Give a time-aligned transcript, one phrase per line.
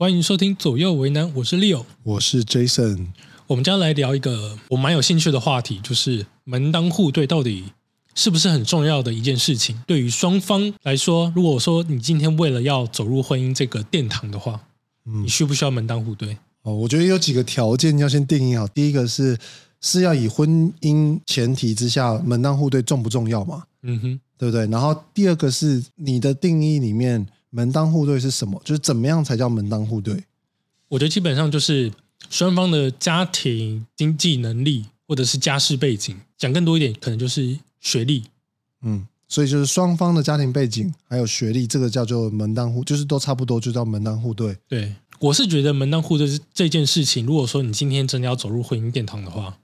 [0.00, 3.08] 欢迎收听左右为难，我是 Leo，我是 Jason。
[3.46, 7.64] 我们将来聊一个我蛮有兴趣的话题，就是门当户对到底
[8.14, 9.78] 是不是很重要的一件事情？
[9.86, 14.62] 对于双方来说，如果说你今天为了要走入婚姻这个殿堂的话，
[15.04, 16.34] 嗯你需不需要门当户对？
[16.62, 18.66] 哦，我觉得有几个条件要先定义好。
[18.68, 19.36] 第一个是
[19.82, 23.64] 是要以婚姻前提之下门当户对重不重要嘛？
[23.82, 24.66] 嗯哼，对不对？
[24.68, 28.60] 然后第二个是你的定义里面门当户对是什么？
[28.64, 30.24] 就是怎么样才叫门当户对？
[30.88, 31.92] 我觉得基本上就是
[32.28, 38.24] 双方的家庭经济能力或者是家世背景，讲更多一点，可能就是学历。
[38.82, 44.56] 嗯，所以就是双方的家庭背景还有学历，这个叫做门当户，就是都差不多，就叫门当户对。
[44.68, 49.58] 对，我是觉得门当户对这件事情，如果说你今天真的要走入婚姻殿堂的话，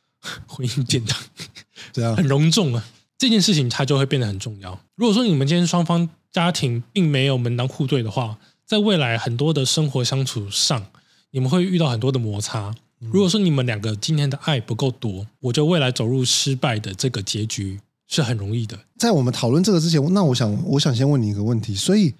[0.46, 1.18] 婚姻殿堂
[1.92, 2.84] 这样很隆重啊，
[3.16, 4.78] 这件事情它就会变得很重要。
[4.94, 10.84] 如果说你们今天双方家庭并没有门当户对的话，在未来很多的生活相处上，
[11.30, 12.74] 你们会遇到很多的摩擦。
[12.98, 18.78] 如果说你们两个今天的爱不够多，我觉得未来走入失败的这个结局是很容易的。
[18.98, 21.74] 在我们讨论这个之前，那我想，我想先问你一个问题。
[21.74, 22.12] 所以，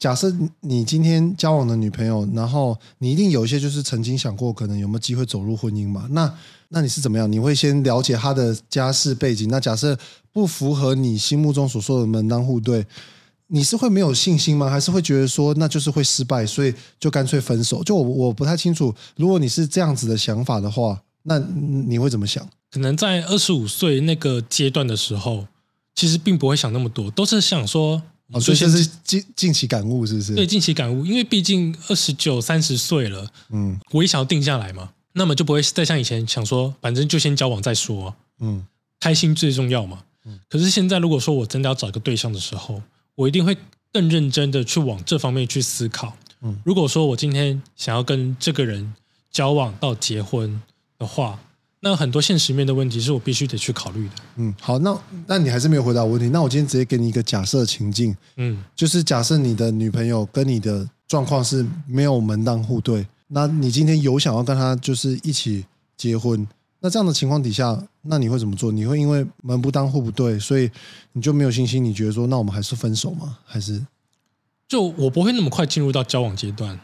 [0.00, 6.08] 假设你今天交往的女朋友，然后你一定有一些就是曾经想过，可能有没有机会走入婚姻嘛？
[6.10, 6.36] 那
[6.70, 7.30] 那你是怎么样？
[7.30, 9.48] 你会先了解她的家世背景？
[9.48, 9.96] 那假设
[10.32, 12.84] 不符合你心目中所说的门当户对，
[13.54, 14.68] 你是会没有信心吗？
[14.68, 17.84] 还是会觉得说那就是会失败，所以就干脆分手？
[17.84, 22.44] 就我我不太清楚，如果你是这样子的想法的话，那你会怎么想？
[22.72, 25.46] 可能在二十五岁那个阶段的时候，
[25.94, 28.02] 其实并不会想那么多，都是想说，
[28.32, 30.34] 哦，所以这是近近期感悟，是不是？
[30.34, 38.66] 对，近期感悟，因为毕竟二十九、三十岁了，嗯，我也想要定下来嘛，那么就不会再像以前想说，反正就先交往再说，嗯，
[38.98, 40.00] 开心最重要嘛。
[40.24, 42.82] 嗯，可是现在如果说我真的要找一个对象的时候，
[43.16, 43.56] 我一定会
[43.92, 46.16] 更认真的去往这方面去思考。
[46.42, 48.94] 嗯，如果说我今天想要跟这个人
[49.30, 50.60] 交往到结婚
[50.98, 51.38] 的话，
[51.80, 54.14] 那很多现实面的问题是我必须得去考虑的。
[54.36, 56.28] 嗯，好，那那你还是没有回答我问题。
[56.30, 65.64] 那我今天直接给你一个假设情境，嗯，就是假设你的女朋友跟你的状况是没有门当户对，那你今天有想要跟她就是一起
[65.96, 66.46] 结婚，
[66.84, 68.70] 那这样的情况底下，那你会怎么做？
[68.70, 70.70] 你会因为门不当户不对，所以
[71.14, 71.82] 你就没有信心？
[71.82, 73.38] 你觉得说，那我们还是分手吗？
[73.46, 73.86] 还是
[74.68, 76.78] 就我不会那么快进入到交往阶段？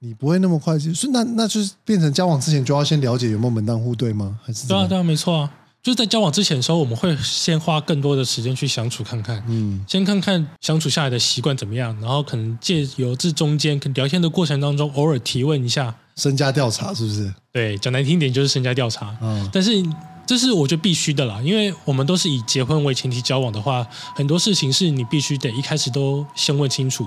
[0.00, 4.38] 你不会那么快进是那那就是变成交往之前就要先了解有没有门当户对吗？
[4.42, 5.52] 还是对啊对啊没错啊，
[5.82, 17.32] 就是在交往之前的时候，我们会先花更多的时间去相处看看，嗯，先看看相处下来的习惯怎么样，然后可能借由这中间聊天的过程当中，偶尔提问一下，身家调查是不是？
[17.52, 19.72] 对，讲难听点就是身家调查，嗯，但是
[20.26, 27.06] 这是我觉得必须的啦，因为我们都是以结婚为前提交往的话，很多事情是你必须得一开始都先问清楚，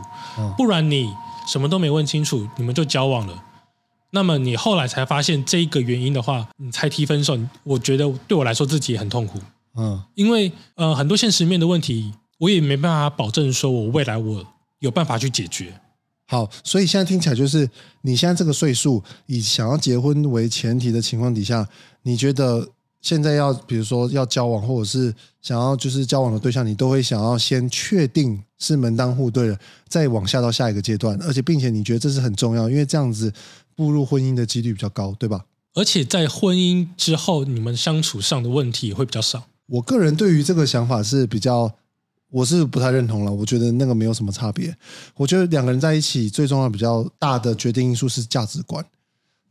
[0.57, 1.09] 不然你。
[1.45, 3.33] 什么都没问清楚，你们就交往了。
[4.13, 7.37] 那么你后来才发现这一个原因的话，你才提分手。
[7.63, 9.39] 我觉得对我来说自己也很痛苦。
[9.75, 14.45] 嗯，因为呃很多现实面的问题，我也没办法保证说我未来我
[14.79, 15.73] 有办法去解决。
[16.27, 17.69] 好，所以现在听起来就是
[18.01, 21.67] 你现在这个岁数，以想要结婚为前提的情况底下，
[22.03, 22.69] 你觉得？
[23.03, 29.59] 现在要比如说要交往，或者是想要就是交往的对象，你都会想要先确定是门当户对了，
[29.89, 33.31] 再往下到下一个阶段，而且并且你觉得这是很重要，因为这样子
[33.75, 35.43] 步入婚姻的几率比较高，对吧？
[35.73, 39.43] 而且在婚姻之后，你们相处上的问题也会比较少。
[39.67, 41.69] 我个人对于这个想法是比较，
[42.31, 43.31] 我是不太认同了。
[43.33, 44.73] 我觉得那个没有什么差别。
[45.17, 48.85] 我觉得两个人在一起最重要比较大的决定因素是价值观，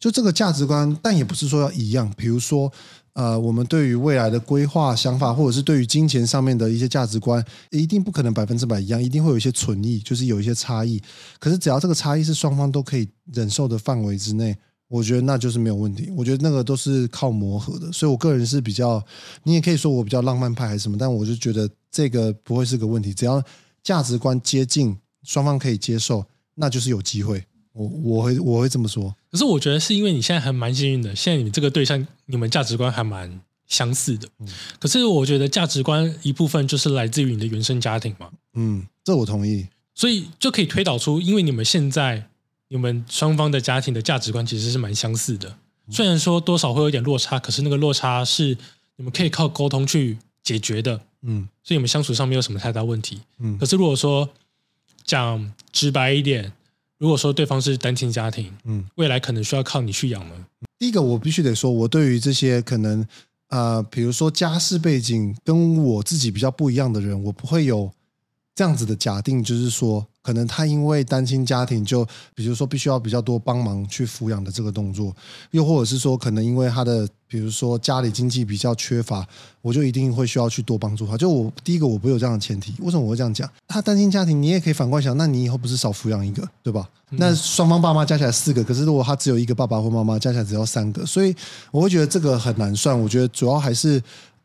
[0.00, 2.72] 就这个价值观，但也不是说要一样，比如说。
[3.15, 10.99] 呃，我们对于未来的规划想法，或者是对于金钱上面的一些价值观，一定不可能百分之百一样，一定会有一些存异，就是有一些差异。
[11.39, 14.56] 可是只要这个差异是双方都可以忍受的范围之内，
[14.89, 16.11] 我觉得那就是没有问题。
[16.17, 19.05] 我觉得那个都是靠磨合的，所以我个人是比较，
[19.43, 23.43] 你也可以说我比较浪漫派还是什么，但我就觉得这个不会是个问题，只要
[23.82, 26.25] 价值观接近，双方可以接受，
[26.55, 27.44] 那就是有机会。
[27.72, 34.28] 我我会我会这么说，可是我觉得是因为你现在还蛮幸运的，现在你们这个对象，你们价值观还蛮相似的。
[34.40, 34.48] 嗯，
[34.78, 38.28] 可是我觉得价值观一部分就是来自于你的原生家庭嘛。
[38.52, 39.66] 嗯，这我同意。
[39.94, 42.28] 所以就可以推导出，因为你们现在
[42.69, 45.56] 你们双方的家庭的价值观其实是蛮相似的，
[45.90, 48.56] 虽然说多少会有点落差，可是那个落差是
[48.96, 51.00] 你们可以靠沟通去解决的。
[51.22, 53.20] 嗯，所以你们相处上没有什么太大问题。
[53.38, 54.28] 嗯，可是如果说
[55.06, 56.52] 讲直白一点。
[57.02, 60.37] 如果说对方是单亲家庭，嗯，未来可能需要靠你去养吗。
[60.78, 63.04] 第一个，我必须得说，我对于这些可能，
[63.49, 67.90] 呃，比如说家世背景跟我自己比较不一样的人，我不会有
[68.54, 75.14] 这样子的假定，就是说，可能他因为单亲家庭，就比如说必须要比较多帮忙去抚养的这个动作，
[75.52, 79.26] 又或者是说，可能因为他的，比如说家里经济比较缺乏，
[79.62, 81.16] 我就一定会需要去多帮助他。
[81.16, 82.75] 就我第一个，我不会有这样的前提。
[82.81, 83.49] 为什么我会这样讲？
[83.66, 86.87] 他单亲家庭，你也可以反过来想，那你以后不是少抚养一个，对吧？
[87.14, 91.34] 那双方爸妈加起来四个，可是如果他只有一个爸爸或妈妈，加起来只要三个，所以
[91.70, 92.98] 我会觉得这个很难算。
[92.98, 94.02] 我觉得主要还是。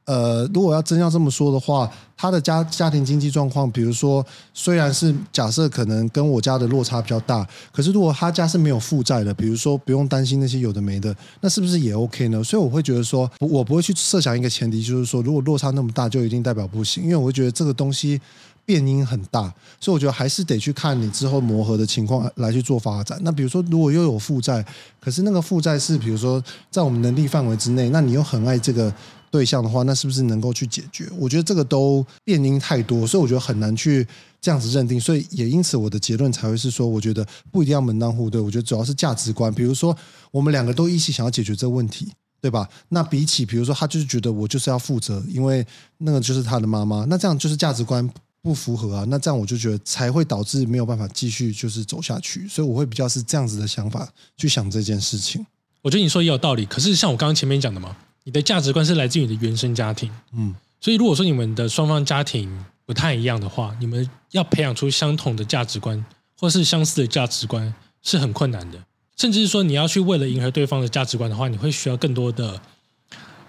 [0.08, 12.42] 呃，如果要真要这么说的话，他的家家庭经济状况，比如说，虽然是假设可能跟我家的落差比较大，可是如果他家是没有负债的，比如说不用担心那些有的没的，那是不是也 OK 呢？
[12.42, 18.22] 所以我会觉得说，我不会去设想一个前提，就是说，如果落差那么大，就一定代表不行，因为我会觉得这个东西
[18.64, 23.20] 变因很大，所以我觉得还是得去看你之后磨合的情况来去做发展。
[23.24, 24.66] 那比如说，如果又有负债，
[25.02, 28.94] 可是那个负债是比如说在我们能力范围之内，那你又很爱这个。
[29.30, 31.08] 对象的话，那是不是能够去解决？
[31.18, 34.08] 我觉得这个都变因太多，所以我觉得很难去
[34.40, 35.00] 这样子认定。
[35.00, 38.40] 所以也因此，我的结论才会是说，我觉得不一定要门当户对。
[38.40, 39.54] 我觉得主要是价值观。
[39.54, 39.96] 比如说，
[40.32, 42.68] 我们两个都一起想要解决这个问题，对吧？
[42.90, 45.66] 那比起比如说，他就是觉得我就是要负责，因为
[45.98, 48.10] 那个就是他的妈妈，那这样就是价值观
[48.42, 49.06] 不符合啊。
[49.10, 52.48] 那这样我就觉得才会导致没有办法继续就是走下去。
[52.48, 54.08] 所以我会比较是这样子的想法
[54.38, 55.46] 去想这件事情。
[55.82, 56.66] 我觉得你说也有道理。
[56.66, 57.96] 可是像我刚刚前面讲的嘛。
[58.28, 66.04] 你的价值观是来自于你的原生家庭，嗯，所以如果说你们的双方家庭不太一样的话，你们要培养出相同的价值观
[66.38, 68.84] 或是相似的价值观是很困难的，
[69.16, 72.60] 甚至是说你要去为了迎合对方的价值观的话，你会需要更多的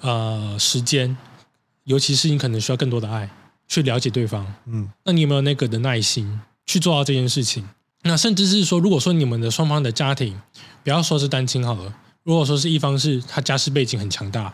[0.00, 1.16] 呃时间，
[1.82, 3.28] 尤其是你可能需要更多的爱
[3.66, 7.69] 去了解对方，嗯，那你有没有那个的耐心去做到这件事情？
[8.02, 10.40] 那甚至是说，如果说你们的双方的家庭，
[10.84, 11.92] 不要说是单亲好了，
[12.28, 14.52] 如果说是一方是他家世背景很强大。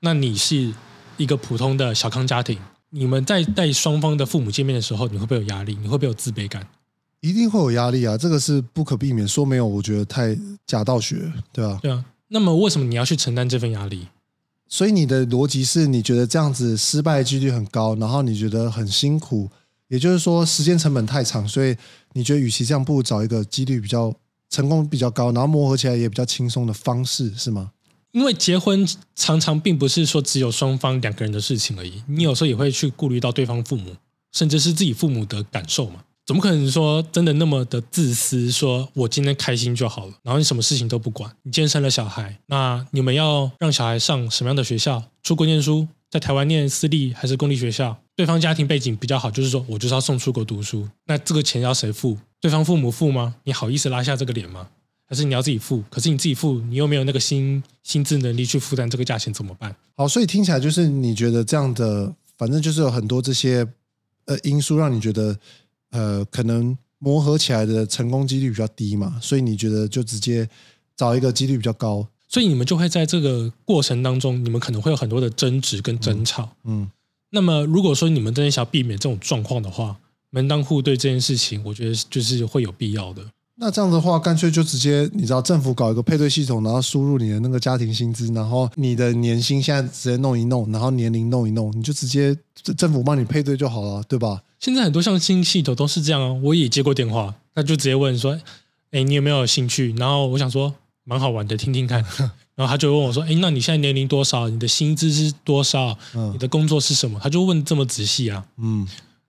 [0.00, 0.74] 那你是
[1.16, 2.58] 一个普通的小康家庭，
[2.90, 5.78] 你们在带双方的父母见面的时候，你会不会有压力？
[5.80, 6.66] 你会不会有自卑感？
[7.20, 9.26] 一定会有压力啊，这个是不可避免。
[9.26, 10.36] 说没有，我觉得太
[10.66, 11.78] 假道学，对吧？
[11.80, 12.04] 对啊。
[12.26, 14.08] 那么为什么你要去承担这份压力？
[14.66, 19.48] 所以你的逻辑是你觉得这样子失败几率很高，然后你觉得很辛苦，
[19.86, 21.76] 也就是说时间成本太长，所以
[22.14, 24.12] 你觉得与其这样，不如找一个几率比较
[24.50, 27.72] 成功比较高，然后磨合起来也比较轻松的方式，是吗？
[28.12, 33.94] 因为结婚常常并不是说只有双方两个人的事情而已，你有时候也会去顾虑到对方父母，
[34.32, 36.02] 甚至是自己父母的感受嘛。
[36.24, 38.50] 怎么可能说真的那么的自私？
[38.50, 41.30] 说我今天开心就好了，然后你什么事情都不管。
[41.42, 45.04] 你今天生了小孩，那你们要让小孩上什么样的学校？
[45.22, 47.96] 出国念书，在台湾念私立还是公立学校？
[48.16, 52.18] 对方家庭背景比较好，就是说我就是要送出国读书，那这个钱要谁付？
[52.40, 53.36] 对方父母付吗？
[53.44, 54.68] 你好意思拉下这个脸吗？
[55.08, 55.82] 还是你要自己付？
[55.88, 59.74] 可是你自己付，你又没有那个心心智能力去负担这个价钱，怎么办？
[59.94, 63.66] 好，所以听起来就是你觉得这样的，反正就是有很多这些
[64.24, 65.38] 呃因素，让你觉得
[65.90, 70.48] 呃可能磨合起来的成功几率比较低嘛，所以你觉得就直接
[70.96, 76.50] 找一个几率比较高，所以你们就会在这个过程当中，你们可能会有很多的争执跟争吵。
[76.64, 76.90] 嗯，
[77.30, 80.00] 那么如果说你们真的想要避免这种状况的话，
[80.36, 83.24] 门当户对这件事情，我觉得就是会有必要的。
[83.58, 92.36] 那这样的话，干脆就直接，你知道，政府搞一个配对系统，然后输入你的那个家庭薪资，然后你的年薪现在直接弄一弄，然后年龄弄一弄，你就直接
[92.76, 94.42] 政府帮你配对就好了，对吧？
[94.60, 98.38] 现在很多像新系统都是这样啊，我也接过电话，那就直接问说，
[98.90, 99.94] 哎，你有没有兴趣？
[99.96, 102.04] 然后我想说，蛮好玩的，听听看。
[102.56, 104.50] 然后他就问我说，哎，那你现在年龄多少？
[104.50, 105.96] 你的薪资是多少？
[106.32, 107.18] 你的工作是什么？
[107.22, 108.44] 他就问这么仔细啊。
[108.58, 108.86] 嗯。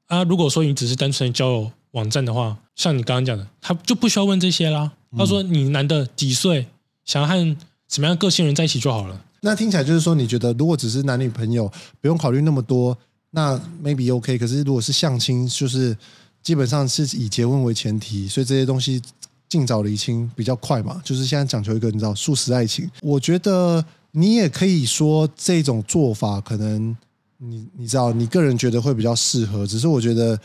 [0.07, 4.91] 啊，如果说你只是单纯交友网站的话，像你刚刚讲的，他就不需要问这些啦。
[5.17, 6.65] 他说你男的几岁，
[7.05, 7.57] 想要和
[7.89, 9.21] 什么样个性人在一起就好了。
[9.41, 12.97] 那听起来就是说，你觉得如果只是男女朋友，不用考虑那么多，
[13.31, 14.37] 那 maybe OK。
[14.37, 15.95] 可是如果是相亲，就是
[16.41, 19.01] 基本上是以结婚为前提，所以这些东西
[19.49, 21.01] 尽早厘清比较快嘛。
[21.03, 26.95] 就是现在讲求一个你知道速食爱情，我觉得你也可以说这种做法可能。
[27.37, 30.39] 你你知道，你个人觉得会比较适合，只是我觉得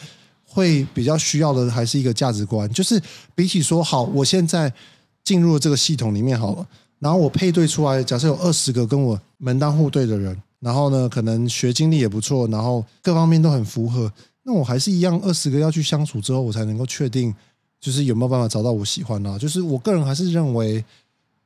[0.45, 2.71] 会比较需要的还是一个价值观。
[2.73, 3.01] 就是
[3.35, 4.73] 比起说好，我现在
[5.25, 6.67] 进入这个系统里面好了，
[6.99, 17.35] 然后我配对出来，假设有二十个跟我门当户对的人，然后呢，可能学经历也不错，然后各方面都很符合，那我还是一样二十个要去相处之后，我才能够确定，
[17.81, 19.39] 就是有没有办法找到我喜欢的。
[19.39, 20.85] 就是我个人还是认为。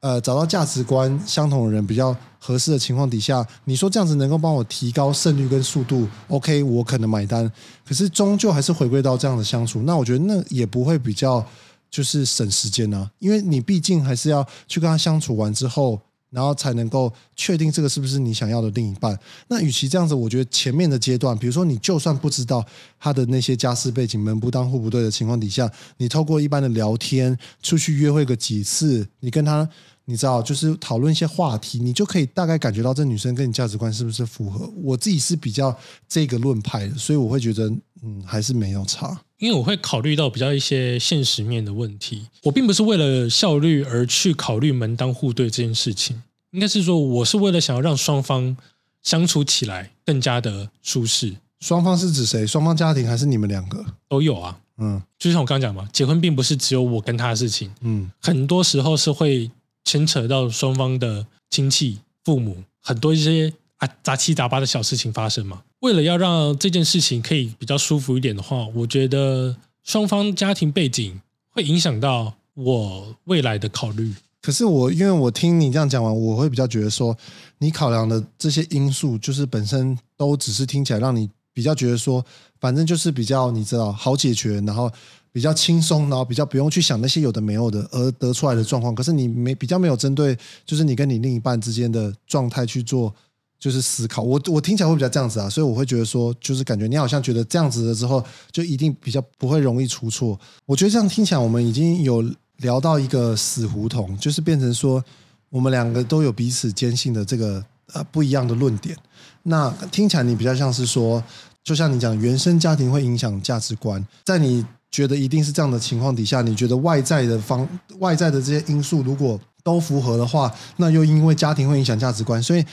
[0.00, 7.50] 呃，找到价值观相同的人比较合适的情况底下，你说这样子能够帮我提高胜率跟速度，OK，我可能买单。
[7.85, 11.45] 可是终究还是回归到这样的相处，那我觉得那也不会比较
[11.91, 19.18] 就是省时间呢，因为你毕竟还是要去跟他相处完之后，然后才能够确定这个是不是你想要的另一半。
[19.49, 22.64] 那与其这样子，我觉得前面的阶段，比如说你就算不知道
[22.99, 29.68] 他的那些家世背景，门不当户不对的情况底下，你透过一般的聊天，出去约会个几次，你跟他。
[30.09, 34.73] 你知道，就是讨论一些话题，你就可以大概感觉到这女生跟你价值观是不是符合。
[34.76, 35.76] 我自己是比较
[36.09, 37.68] 这个论派的，所以我会觉得，
[38.04, 39.21] 嗯，还是没有差。
[39.38, 48.57] 因为我会考虑到比较一些现实面的问题，我并不是为了效率而去考虑门当户对这件事情，应该是说我是为了想要让双方
[49.02, 51.37] 相处起来更加的舒适。
[51.61, 52.47] 双方是指谁？
[52.47, 54.59] 双方家庭还是你们两个都有啊？
[54.78, 59.50] 嗯，就像我刚刚讲嘛，结婚并不是只有我跟他的事情，嗯，很多时候是会。
[59.88, 65.62] 牵扯到双方的亲戚、父母，很多一些啊杂七杂八的小事情发生嘛。
[65.80, 74.14] 为了要让这件事情可以比较舒服一点的话，我觉得双方家庭背景会影响到我未来的考虑。
[74.40, 77.16] 可是我因为我听你这样讲完，我会比较觉得说，
[77.59, 82.25] 你考量的这些因素，就是本身都只是听起来让你比较觉得说，
[82.61, 84.90] 反正就是比较你知道好解决，然后。
[85.33, 88.95] 比较轻松，然后比较不用去想那些有的没有的而得出来的状况。
[88.95, 93.14] 可是你没比较没有针对，就是你跟你另一半之间的状态去做，
[93.59, 94.23] 就是思考。
[94.23, 100.39] 我我听起来会比较这样子啊，所以我会觉得说，就是感觉你好像觉得这样子了之后，就一定比较不会容易出错。
[100.65, 102.25] 我觉得这样听起来，我们已经有
[102.59, 105.03] 聊到一个死胡同，就是变成说，
[105.51, 108.97] 我们两个都有彼此坚信的这个呃不一样的论点。
[109.43, 111.23] 那听起来你比较像是说，
[111.63, 114.65] 就像你讲，原生家庭会影响价值观，在你。
[114.89, 122.65] 觉得一定是这样的情况底下，你觉得外在的方外在的这些因素如果都符合的话，那又因为家庭会影响价值观，所以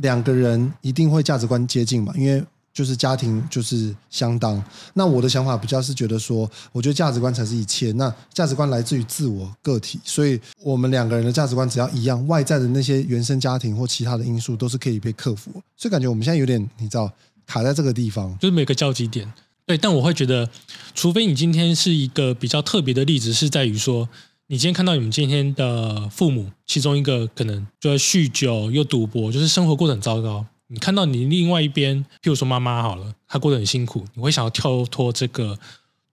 [0.00, 2.10] 两个人一定会价值观接近嘛？
[2.16, 4.62] 因为就是家庭就是相当。
[4.94, 7.92] 那我的想法比较是觉得说，我觉得价值观才是一切。
[7.92, 15.50] 那价值观来自于自我个体，所以我们两个人的价值观只要一样，外在的那些原生家庭或其他的因素都是可以被克服。
[15.76, 17.12] 所以感觉我们现在有点你知道
[17.46, 19.30] 卡在这个地方，就是每个交集点。
[19.66, 20.48] 对，但我会觉得，
[20.94, 24.08] 除非你今天是一个比较特别的例子，是在于说，
[24.50, 30.46] 你今天看到你们今天的父母，其中一个可能就在酗酒又赌博，就是生活过得很糟糕。
[30.68, 35.58] 你看到你另外一边，譬如说妈妈好了，她过得很辛苦，你会想要跳脱这个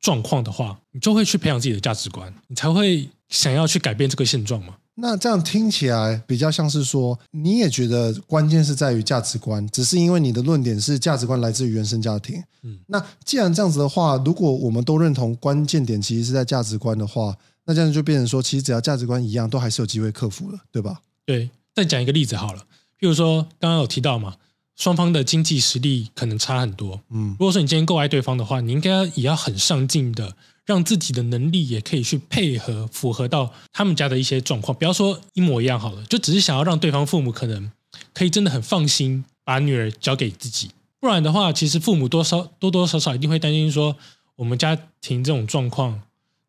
[0.01, 4.75] 状况的话，你就会去培养自己的价值观，你才会想要去改变这个现状嘛。
[4.95, 12.43] 那这样听起来比较像是说，你也觉得关键是在于价值观，只是因为你的论点是价值观来自于原生家庭。
[12.63, 17.33] 嗯，那既然这样子的话，如果我们都认同关键点其实是在价值观的话，
[17.65, 21.01] 那这样就变成说，其实只要价值观一样，都还是有机会克服了，对吧？
[21.25, 22.61] 对，再讲一个例子好了，
[22.99, 24.35] 譬如说刚刚有提到嘛，
[24.75, 27.01] 双方的经济实力可能差很多。
[27.09, 30.35] 嗯，如果说你今天够爱对方的话，你应该也要很上进的。
[30.65, 34.75] 让自己的能力也可以去配合，符合到他们家的一些状况。
[34.75, 37.71] 不要说一模一样好了，就只是想要让对方父母可能
[38.15, 40.71] 可以真的很放心把女儿交给自己。
[40.99, 43.95] 不然的话，其实父母多少多多少少一定会担心说，
[44.37, 46.01] 我们家庭这种状况，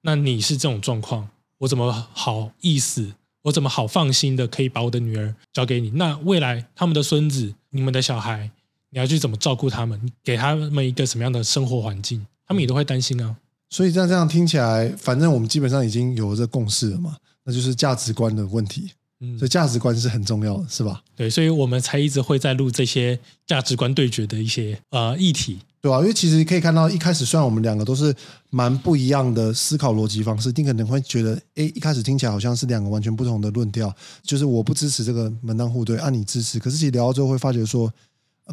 [0.07, 5.91] 那你是这种状况，我怎么好意思，我怎么好放心的可以把我的女儿交给你？
[5.91, 8.49] 那未来他们的孙子，你们的小孩，
[8.91, 10.01] 你要去怎么照顾他们？
[10.23, 12.25] 给他们一个什么样的生活环境？
[12.47, 13.35] 他们也都会担心啊。
[13.69, 18.93] 所以这样这样听起来，反正我们基本上已经有这共识了嘛，那就是价值观的问题。
[19.19, 21.03] 嗯，所以价值观是很重要的，是吧？
[21.17, 26.01] 对，所以我们才一直会在录这些价值观对决的一些呃议题，对吧？
[26.01, 28.13] 因为其实可以看到，一开始虽然我们两个都是
[28.51, 36.59] 蛮不一样的思考逻辑方式，你可能会觉得，哎，一开始听起来好像是两个完全不同的论调，就是我不支持这个门当户对，按你支持。
[36.59, 37.89] 可是其实聊到最后会发觉说，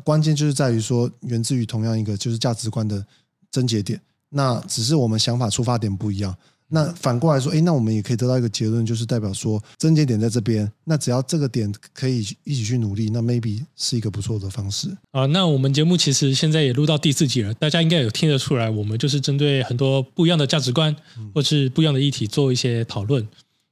[0.03, 3.03] 关键就是在于说，源自于同样一个就是价值观的
[3.49, 3.99] 症结点。
[4.29, 6.35] 那只是我们想法出发点不一样。
[6.75, 10.67] 那反过来说，哎，那我们也可以得到一个结论，就是代表说症结点在这边。
[10.83, 15.27] 那只要这个点可以一起去努力，那 maybe 是一个不错的方式啊。
[15.27, 20.95] 那我们节目其实现在也录到第四集了，大家应该有听得出来，我们就是针对很多不一样的价值观
[21.35, 23.27] 或是不一样的议题做一些讨论。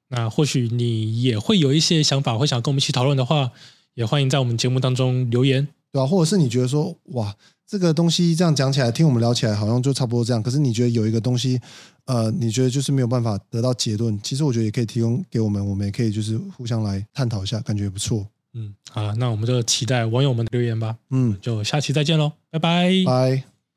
[0.10, 3.50] 那或许你也会有一些想法，会想跟我们一起讨论的话，
[3.96, 6.05] 也欢迎在我们节目当中留言，对吧？
[6.05, 7.36] 或者是你觉得说，哇。
[7.71, 10.43] 这个东西这样讲起来，听我们聊起来好像就差不多这样。
[10.43, 11.57] 可是你觉得有一个东西，
[12.03, 14.19] 呃，你觉得就是没有办法得到结论？
[14.21, 18.27] 其实我觉得也可以提供给我们，我们也可以就是互相来探讨一下，感觉不错。
[18.55, 20.97] 嗯，好，那我们就期待网友们的留言吧。
[21.11, 23.50] 嗯，就下期再见喽，拜拜，拜。